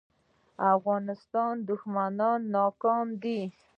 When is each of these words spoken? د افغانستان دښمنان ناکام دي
د 0.57 0.61
افغانستان 0.77 1.53
دښمنان 1.69 2.39
ناکام 2.55 3.07
دي 3.21 3.39